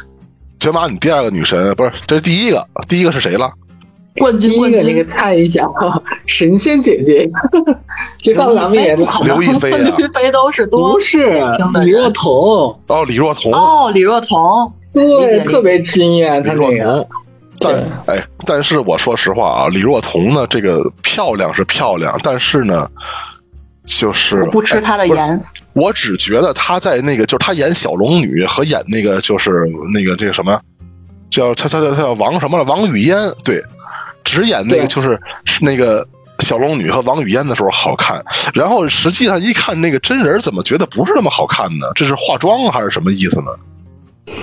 [0.60, 1.92] 小马，你第二个女神不是？
[2.06, 3.50] 这是第一个，第一个是谁了？
[4.16, 5.12] 冠军冠一个那个军。
[5.12, 5.66] 猜一下，
[6.26, 7.28] 神仙姐姐，
[8.22, 11.42] 这放咱们眼里刘亦菲啊刘亦菲都是多不是
[11.82, 12.32] 李若彤，
[12.86, 13.52] 哦，李若彤。
[13.52, 14.72] 哦，李若彤。
[14.92, 17.08] 对，特别惊艳，她李若那个彤。
[17.58, 22.88] 但哎，但是我说实话啊，李若彤呢，这个漂亮是漂亮，但是呢，
[23.84, 25.44] 就是我不吃她的哎不是盐。
[25.74, 29.50] 我只觉得她在那个，就是她演小龙女和演那个，就是
[29.92, 30.58] 那个这个什么，
[31.30, 32.64] 叫她她她她叫王什么了？
[32.64, 33.60] 王语嫣，对，
[34.22, 36.06] 只演那个就是是那个
[36.38, 41.86] 小龙女和王语嫣的时候好看，然后实际上一看那个真人，怎么觉得不是那么好看呢？
[41.94, 44.34] 这是化妆还是什么意思呢？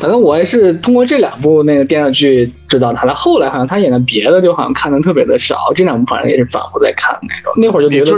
[0.00, 8.14] 反正我也是通过这两部那个电视剧知道他的，后来好像他演的别的就好像看的特别的少，这两部反正也是反复在看那种，那会儿就觉得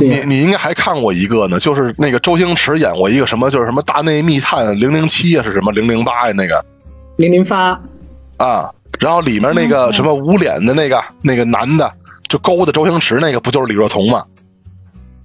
[0.00, 0.08] 你。
[0.08, 6.64] 你你应该还看过一个呢，就是那个周星驰演过一个什么，就是什么大内密探零零七呀，是什么零零八呀那个
[7.16, 7.80] 零零发，
[8.36, 11.90] 啊，然后里面那个什么捂脸的那个那个男的，
[12.28, 14.24] 就勾的周星驰那个，不就是李若彤吗？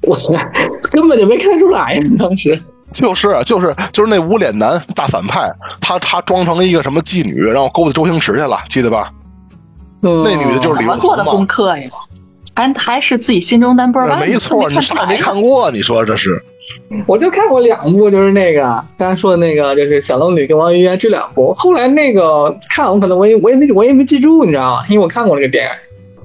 [0.01, 0.31] 我操，
[0.91, 2.03] 根本就没看出来呀！
[2.19, 2.61] 当时
[3.01, 9.11] 就是啊就是就是那无脸男大反派，他他装成一个什么妓女，然后勾搭周星驰去了，记得吧？
[10.03, 11.23] 嗯那女的就是李若怎么做的。
[11.25, 11.89] 功课呀？
[12.55, 14.19] 还还是自己心中 number one？
[14.19, 16.41] 没错，你你啥也没看过，你说这是？
[17.05, 18.61] 我就看过两部，就是那个
[18.97, 21.53] 刚才说的那个，就是小龙女跟王语嫣这两部。
[21.53, 24.83] 后来那个看我可能我也我也没我也没记住，你知道吗？
[24.89, 25.71] 因为我看过那个电影。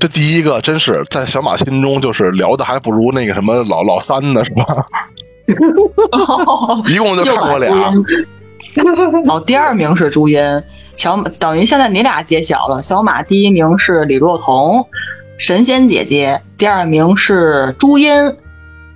[0.00, 4.64] 这第一个真是在小马心中就是聊的还不如那个什么老老三呢，是吧？
[6.88, 7.72] 一共就看过俩。
[9.28, 10.62] 哦，第二名是朱茵。
[10.96, 14.86] 小马等于现在你俩揭晓了，小马第一名是李若彤，
[15.38, 18.36] 神仙姐姐，第二名是朱茵，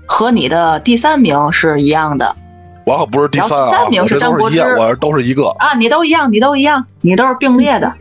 [0.04, 2.36] 和你的第三名是一样的
[2.84, 5.48] 我可不是第三啊，三名是张柏都是一样，芝我都是一个。
[5.58, 7.92] 啊，你都一样，你都一样，你都是并列的。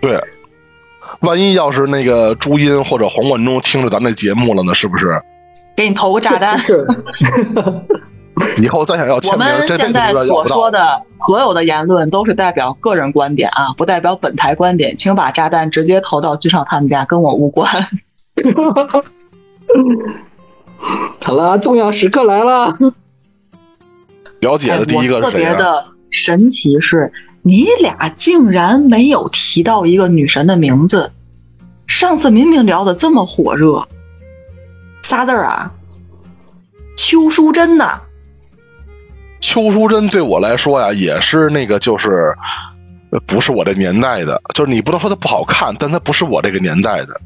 [0.00, 0.20] 对，
[1.20, 5.18] 万一要是那个朱茵或者黄贯中听着咱这节目了呢，是不是？
[5.76, 6.58] 给你投个炸弹。
[6.58, 6.86] 是
[8.58, 10.68] 以后再想要我签名，们现在所说。
[10.70, 17.70] 的所有的言论都是代表个人观点啊，不代表本台观点，请把炸弹直接投到君少他们家，跟我无关。
[21.22, 22.74] 好了，重要时刻来了。
[24.40, 25.54] 了解的第一个特是谁啊？
[25.54, 31.12] 别的神奇是，你俩竟然没有提到一个女神的名字。
[31.86, 33.86] 上次明明聊的这么火热，
[35.04, 35.70] 仨字儿啊，
[36.96, 38.00] 邱淑贞呐。
[39.38, 42.34] 邱淑贞对我来说呀，也是那个就是，
[43.10, 44.40] 呃不是我这年代的。
[44.54, 47.20] 就是你不能说她不好看，但她不是我这个年代的。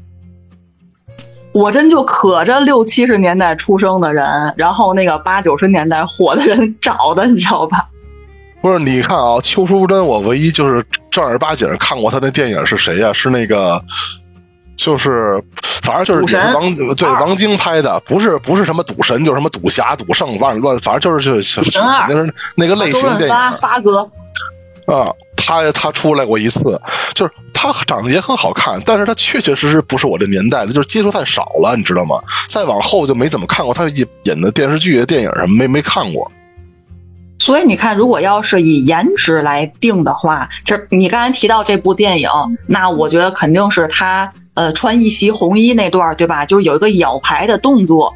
[1.53, 7.87] 我真就可着六七十年代出生的人，然后那个八九十年代火的人找的，你知道吧？
[8.61, 13.81] 不是，你看啊，邱淑贞，我唯一就是正儿八经看过她的电影是谁呀、是那个，
[14.75, 15.41] 就是
[15.89, 24.07] 反正就是赌神也是王对王晶拍的，不是不是什么赌神，就是什么赌侠、赌圣，乱乱，反正就是就是肯定是那个类型电影八哥，
[24.85, 25.11] 啊。
[25.41, 26.59] 他他出来过一次，
[27.15, 32.17] 就是他长得也很好看，但是他确确实实不是我这年代的，就是接触太少了，你知道吗？
[32.47, 36.29] 再往后就没怎么看过他演演的电视剧、电影什么，没没看过。
[37.39, 42.29] 所以你看，如果要是以颜值来定的话，就是你刚才提到这部电影，
[42.67, 46.45] 那我觉得肯定是他呃穿一袭红衣那段儿，对吧？
[46.45, 48.13] 就是有一个咬牌的动作，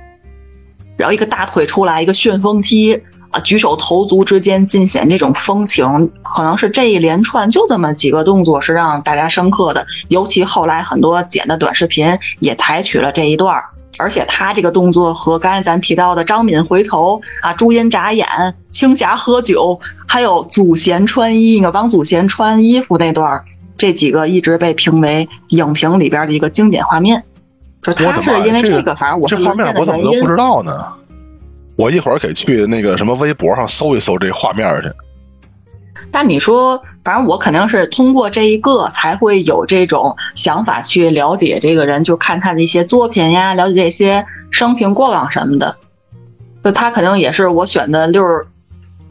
[0.97, 3.01] 然后一个大腿出来，一个旋风踢
[3.31, 5.87] 啊，举手投足之间尽显这种风情，
[6.21, 9.87] 可能是这一连串就这么几个动作是让大家深刻的。
[10.09, 13.63] 尤其后来很多剪的短视频也采取了这一段儿。
[13.99, 18.27] 而且他这个动作和刚才咱提到的张敏回头啊、朱茵眨眼、
[18.69, 23.45] 青霞喝酒，还有祖贤穿衣，那个王祖贤穿衣服那段儿，
[23.77, 27.23] 这几个一直被评为影评里边的一个经典画面。
[27.81, 30.71] 就他是因为这个，反正我这画面我怎么都不知道呢？
[31.75, 34.91] 我一会儿给去那个什么微博上搜一搜这画面去。
[36.11, 45.75] 但你说，反正我肯定是通过这一个才会有这种想法去了解这个人，就看他的一些作品呀，了解这些生平过往什么的。
[46.63, 48.45] 就他肯定也是我选的六十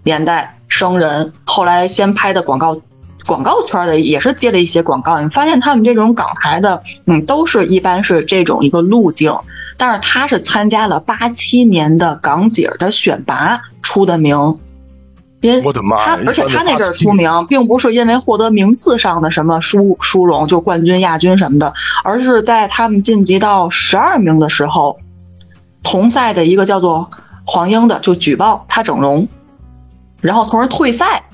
[0.05, 2.81] 年代生人，后来先拍的广告，
[3.27, 5.21] 广告圈的也是接了一些广告。
[5.21, 9.35] 你发现他们这种港台的，嗯，都是一般是这种一个路径，
[9.77, 14.59] 但是他是参加了八七年的港姐的选拔出的名。
[15.41, 21.73] 因我的妈他而且他那阵儿出名，并不是因为获得名次上的什么殊殊荣，就冠军、亚军什么的，
[22.05, 24.97] 而是在他们晋级到十二名的时候，
[25.83, 27.11] 同赛的一个叫做
[27.45, 29.27] 黄英的就举报他整容，
[30.21, 31.25] 然后从而退赛。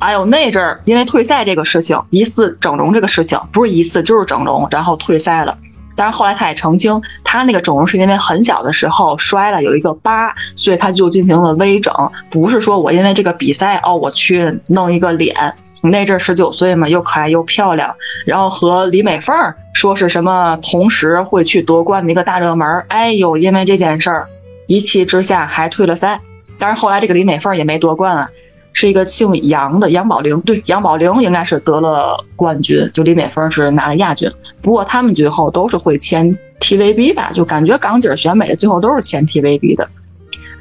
[0.00, 5.56] 哎呦，那阵儿因为退赛这个事情，疑似整容这个事情，不是疑似就是整容，然后退赛了。
[5.94, 11.92] 但是后来他也澄清，他那个整容是因为很小的时候摔了有一个疤，所以他就进行了微整，
[12.30, 15.54] 不是说我因为这个比赛哦，我去弄一个脸。
[15.82, 17.94] 那阵十九岁嘛，又可爱又漂亮，
[18.26, 19.34] 然后和李美凤
[19.74, 22.84] 说是什么同时会去夺冠的一个大热门。
[22.88, 24.26] 哎呦，因为这件事儿，
[24.66, 26.20] 一气之下还退了赛。
[26.58, 28.30] 但是后来这个李美凤也没夺冠啊，
[28.72, 34.30] 是一个姓杨的杨宝玲，对，杨宝玲应该是得了冠军，就李美凤是拿了亚军。
[34.62, 39.88] 不过他们最后都是会签 TVB 吧，就感觉港姐选美最后都是签 TVB 的。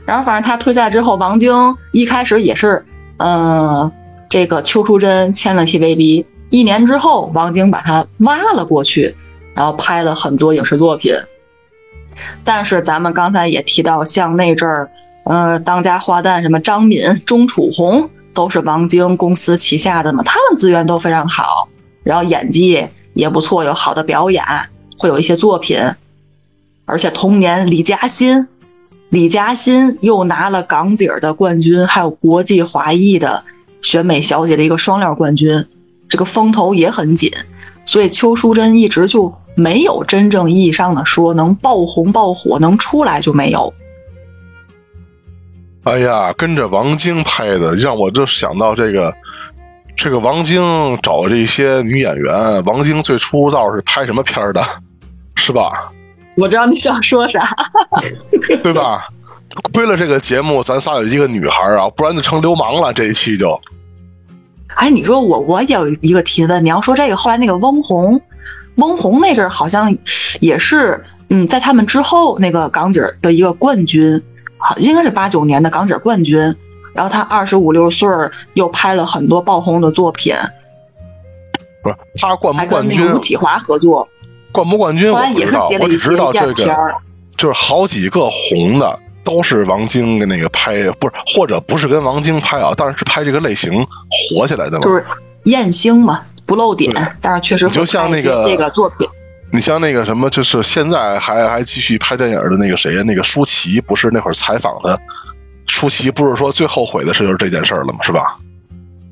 [0.06, 1.54] 然后反正他退赛之后，王晶
[1.92, 2.84] 一开始也是，
[3.18, 3.92] 呃，
[4.28, 6.26] 这个邱淑贞签了 TVB。
[6.50, 9.16] 一年之后，王晶把他挖了过去，
[9.54, 11.14] 然后拍了很多影视作品。
[12.44, 14.90] 但是咱们刚才也提到，像那阵儿，
[15.30, 21.70] 呃，当家花旦什么张敏、钟楚红都是王晶公司旗下的嘛，他们资源都非常好，
[22.02, 24.44] 然后演技也不错，有好的表演，
[24.98, 25.80] 会有一些作品。
[26.86, 28.48] 而且同年李嘉欣，
[29.10, 33.44] 李嘉欣又拿了港姐的冠军，还有国际华裔的
[33.84, 35.64] 选美小姐的一个双料冠军，
[36.10, 37.32] 这个风头也很紧。
[37.86, 43.72] 所以邱淑贞一直就没有真正意义上的说能爆红爆火，能出来就没有。
[45.84, 49.14] 哎呀，跟着王晶拍的，让我就想到这个，
[49.96, 50.62] 这个王晶
[51.02, 54.62] 找这些女演员，王晶最出道是拍什么片儿的，
[55.36, 55.92] 是吧？
[56.36, 57.56] 我知道你想说啥，
[58.64, 59.08] 对吧？
[59.74, 62.94] 亏了这个节目，咱仨有一个女孩啊，不然就成流氓了。
[62.94, 63.60] 这一期就
[64.76, 68.22] 哎，你说我我也有一个提问，你要说这个后来那个翁虹，
[68.76, 69.94] 翁虹那阵儿好像
[70.40, 74.39] 也是，嗯，在他们之后那个港姐的一个冠军，好
[74.78, 76.56] 应该是八九年的港姐冠军。
[76.92, 80.36] 然后他二十五六岁儿又拍了很多爆红的作品，
[81.84, 84.06] 不是他冠不冠军吴启华合作，
[84.52, 86.76] 冠不冠军我不知道，我只知道这个片。
[87.38, 93.72] 就是好几个红的都是王晶跟那个拍，不是或者不是跟王晶拍啊，但是是拍这个类型
[94.34, 94.84] 火起来的嘛。
[94.84, 95.06] 就是
[95.44, 96.92] 艳星嘛，不露点，
[97.22, 99.08] 但是确实会就像那个这个作品。
[99.52, 103.04] 你像那个什么，就是现在还还继续拍电影的那个谁呀？
[103.04, 104.98] 那个舒淇，不是那会儿采访的，
[105.68, 108.00] 舒淇不是说最后悔的事就是这件事儿了吗？
[108.02, 108.38] 是吧？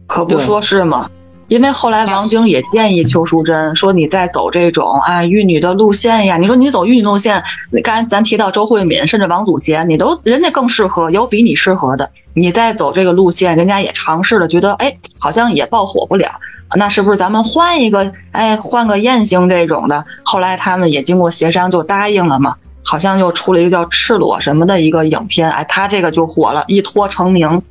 [0.08, 1.10] 可不说是吗？
[1.50, 7.42] 因为后来王晶也建议邱淑贞说：“你再走这种啊玉女的路线呀，你说你走玉女路线，
[7.72, 12.10] 你刚才咱提到周慧敏，甚至王祖贤，你都人家更适合，有比你适合的。
[12.34, 16.30] 你再走这个路线，人家也尝试了，觉得哎好像也爆火不了，
[16.76, 20.06] 那是不是咱们换一个哎换个艳星这种的？
[20.24, 22.56] 后来他们也经过协商就答应了嘛。”
[22.88, 27.62] 好像又出了一个叫《赤裸》什么的一个影片，哎，他这个就火了，一脱成名。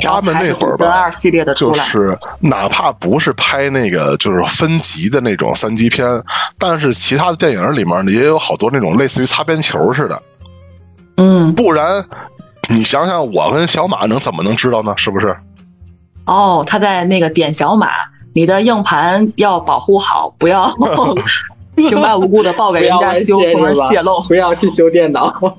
[0.00, 1.10] 他们那会儿吧
[1.54, 6.08] 就是哪怕不是拍那个就是分级的那种三级片，
[6.56, 10.22] 但是其他的电影里面呢，也有好多那种类似于擦边球似的，
[11.18, 12.02] 嗯，不然
[12.70, 14.94] 你想想，我跟小马能怎么能知道呢？
[14.96, 15.36] 是不是？
[16.24, 17.88] 哦，他在那个点小马，
[18.32, 20.72] 你的硬盘要保护好，不要
[21.88, 24.22] 平白无故的报给人家修，从而泄露。
[24.22, 25.30] 不要去修电脑。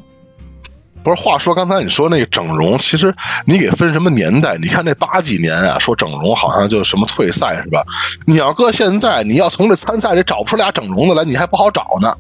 [1.03, 3.13] 不是，话说刚才你说那个整容，其实
[3.45, 4.57] 你给分什么年代？
[4.59, 7.84] 你看那八几年啊，说整容好像就什么退赛是吧？
[8.26, 12.11] 你要搁现在，你要从这参赛里找不出俩整容的来，你还不好找呢。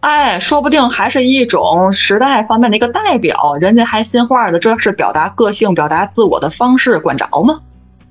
[0.00, 7.58] 哎，说不定还是一种时代方面的一个代表，人家还新话的，这是表达个性、表达自我的方式，管着吗？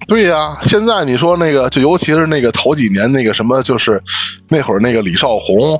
[0.07, 4.01] 对呀、现在你说那个，就尤其是那个头几年那个什么，就是
[4.47, 5.79] 那会儿那个李少红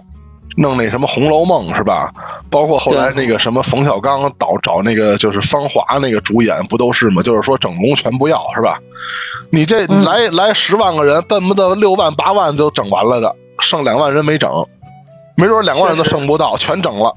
[0.58, 2.12] 弄那什么《红楼梦》是吧？
[2.50, 7.22] 包括后来那个什么冯小刚导找那个就是《芳华》那个主演，不都是吗？
[7.24, 8.80] 就是说整容全不要是吧？
[9.52, 14.52] 你这嗯来、来十万个人，奔不得六万八万都整完了的，剩两万人没整，
[15.36, 17.16] 没准两万人都剩不到，全整了。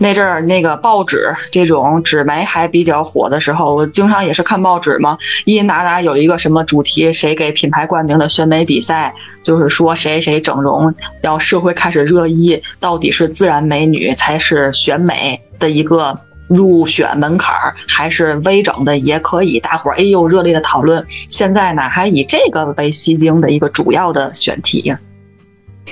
[0.00, 21.04] 那阵儿那个报纸这种纸媒还比较火的时候，我经常也是看报纸嘛，一哪哪有一个什么主题，谁给品牌冠名的选美比赛，就是说谁谁整容，然后社会开始热议，到底是自然美女才是选美的一个入选门槛儿，还是微整的也可以，大伙儿哎呦热烈的讨论。
[21.28, 24.96] 现在呢，还以这个为吸睛的一个主要的选题呀。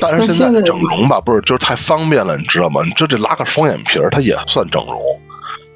[0.00, 2.82] 但是现在在整容吧，不是就是太方便了，你知道吗？
[2.84, 5.00] 你这这拉个双眼皮儿，它也算整容。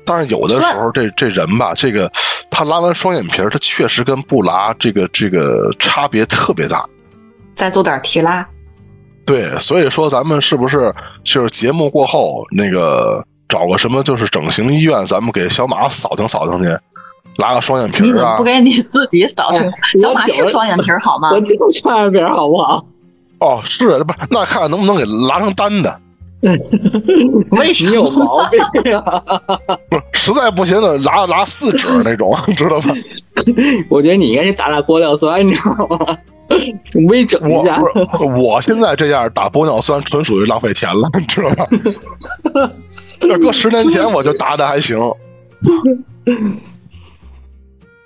[0.04, 2.10] 但是有的时候这这人吧，这个
[2.50, 6.84] 他拉完双眼皮儿，他确实跟不拉这个这个差别特别大。
[7.54, 8.46] 再做点提拉，
[9.26, 10.92] 对，所以说咱们是不是
[11.22, 16.68] 就是节目过后那个找个什么就是整形医院，咱们给小马扫听扫听去，
[17.36, 18.42] 拉个双眼皮儿不？
[18.44, 19.60] 给你自己扫听？
[19.60, 21.30] 哎小马是双眼皮儿好吗？
[21.32, 22.84] 我就双眼皮儿好不好？
[23.40, 24.04] 哦，是不是？
[24.30, 26.00] 那看看能不能给拉成单的。
[27.50, 28.10] 为什你有？
[28.10, 28.58] 毛病
[28.96, 29.22] 啊！
[29.90, 32.94] 不是，实在不行的拉拉四指那种，知道吧？
[33.90, 36.18] 我觉得你应该去打打玻尿酸，你知道吗？
[37.08, 37.78] 微整我一下。
[37.78, 41.68] 不是，我现在这样打玻尿酸纯属于浪费钱了，你知道吧？
[43.20, 44.98] 这搁十年前我就打的还行。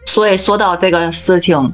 [0.07, 1.73] 所以说到这个事情，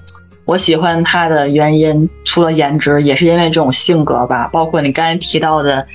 [0.51, 4.49] 我喜欢他的原因，除了颜值，也是因为这种性格吧。
[4.53, 5.87] 包括你刚才提到的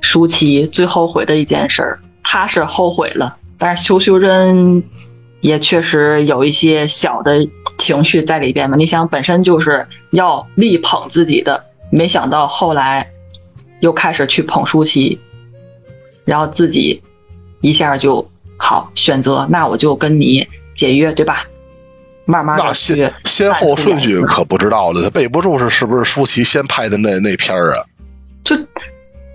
[0.00, 4.80] 舒淇最后悔的一件事儿，他是后悔了，但是邱淑贞
[5.40, 7.44] 也确实有一些小的
[7.76, 8.76] 情绪在里边嘛。
[8.76, 13.10] 你想，本身就是要力捧自己的，没想到后来
[13.80, 15.18] 又开始去捧舒淇，
[16.24, 17.02] 然后自己
[17.62, 18.24] 一下就
[18.56, 21.44] 好选择，那我就跟你解约，对吧？
[22.26, 27.84] 慢慢那先先后顺序可不知道了，他背不住是是不是舒淇先拍的那那片儿啊？
[28.42, 28.56] 就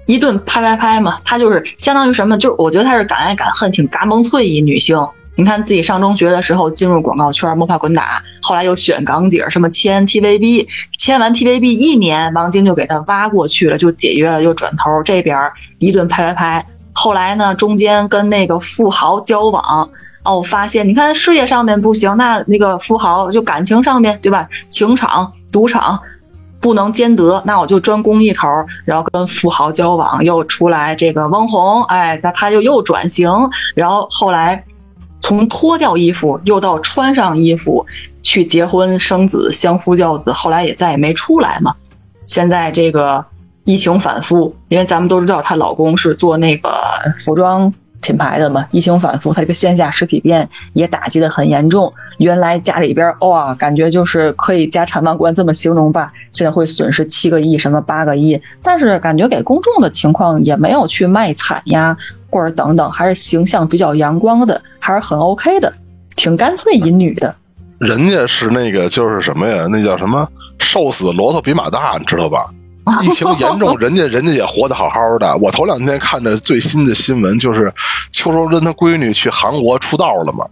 [0.07, 2.37] 一顿拍拍拍嘛，她就是相当于什么？
[2.37, 4.97] 就是我觉得她是敢爱敢恨，挺嘎嘣脆一女性。
[5.35, 10.67] 你看自己上中学的时候进入广告圈摸爬滚打，后来又选港姐，什么签 TVB，
[10.97, 15.37] 签完 TVB 一年，王晶就给她挖过去了，就解约了，又转头这边
[15.77, 16.65] 一顿拍拍拍。
[16.91, 19.89] 后来呢，中间跟那个富豪交往，
[20.23, 24.47] 哦，发现你看事业上面不行，那那个富豪就感情上面对吧？
[24.67, 25.99] 情场、赌场
[26.59, 28.47] 不能兼得，那我就专攻一头，
[28.83, 33.31] 然后跟富豪交往，又出来这个翁虹，哎，那他就又转型，
[33.75, 34.63] 然后后来
[35.21, 37.85] 从脱掉衣服又到穿上衣服，
[38.21, 41.73] 去结婚生子、相夫教子，后来也再也没出来嘛。
[42.27, 43.25] 现在这个
[43.63, 46.69] 疫情反复，因为咱们都知道她老公是做那个
[47.17, 51.91] 服装品牌的嘛，疫情反复，他这个线下实体店也打击的很严重。
[52.17, 61.95] 原来家里边哇，感觉就是可以家产万贯这么形容吧，现在会损失七个亿，什么八个亿，但是感觉给公众的情况也没有去卖惨呀，
[62.29, 65.71] 或者等等，还是形象比较阳光的，还是很 OK 的，
[66.15, 67.35] 挺干脆一女的。
[67.79, 69.67] 人家是那个就是什么呀？
[69.71, 70.27] 那叫什么？
[70.59, 72.49] 瘦死骆驼比马大，你知道吧？
[73.03, 75.37] 疫情严重，人家人家也活得好好的。
[75.37, 77.73] 我头两天看的最新的新闻就是
[78.11, 80.45] 邱淑贞她闺女去韩国出道了嘛。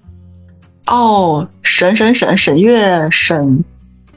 [0.88, 3.64] 哦，沈沈沈沈月沈，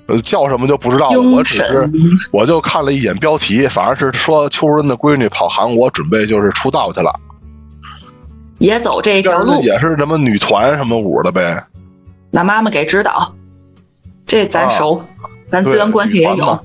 [0.07, 1.21] 呃，叫什么就不知道了。
[1.21, 1.91] 我只是
[2.33, 7.13] 我就看了一眼标题，反而是说邱淑贞的闺女跑韩国准备就是出道去了，
[8.59, 11.61] 也走这条路，也是什么女团什么舞的呗。
[12.31, 13.35] 那妈妈给指导，
[14.25, 15.03] 这咱熟，
[15.51, 16.65] 咱资源关系也有。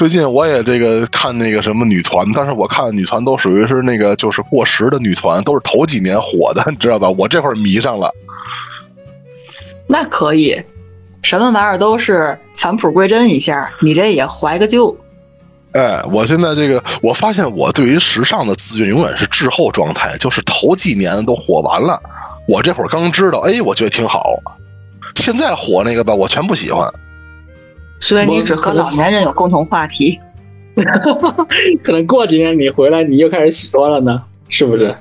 [0.00, 7.06] 最近我也这个看那个什么女团，但是我看女团都属于是那个就是过时的女团，都是头几年火的，你知道吧？
[7.10, 8.10] 我这会儿迷上了。
[9.86, 10.58] 那可以，
[11.20, 14.96] 什么玩意儿都是返璞归真一下，你这也怀个旧。
[15.72, 22.00] 哎，我现在这个，我发现我对于时尚的资源永远是滞后状态，就是头几年都火完了，
[22.48, 24.24] 我这会儿刚知道，哎，我觉得挺好。
[25.16, 26.90] 现在火那个吧，我全不喜欢。
[28.00, 30.18] 所以你只和老年人有共同话题，
[31.84, 34.94] 可能过几年你回来，你又开始喜欢了呢，是不是？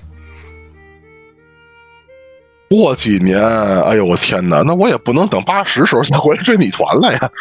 [2.70, 7.32] 过几年，哎呦我天哪，那我也不能等八十时候再回来追女团了呀。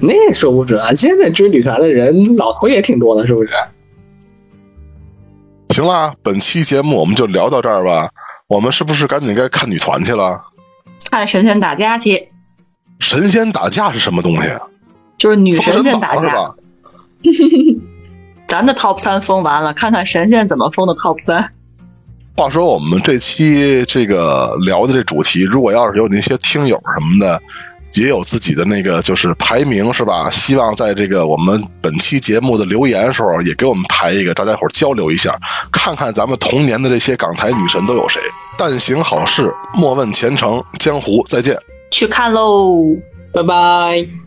[0.00, 3.50] 那也说不准啊，现在追女团的人老头也挺多的，是不是？
[5.70, 8.08] 行了，本期节目我们就聊到这儿吧。
[8.46, 10.40] 我们是不是赶紧该看女团去了？
[11.10, 12.28] 看神仙打架去。
[13.04, 14.60] 神仙打架是什么东西啊？
[15.18, 16.54] 就是女神仙打架。
[18.48, 21.52] 咱的 top 三封完了，看看神仙怎么封的 top 三。
[22.34, 27.40] 话说，我们这期这个聊的这主题，如果要是有那些听友什么的。
[27.96, 30.28] 也有自己的那个就是排名是吧？
[30.28, 35.32] 希望在这个我们本期节目的留言时候，也给我们排一个，大家伙交流一下，
[35.70, 38.20] 看看咱们童年的这些港台女神都有谁。
[38.58, 41.56] 但行好事，莫问前程，江湖再见。
[41.94, 42.98] 去看喽，
[43.32, 44.23] 拜拜。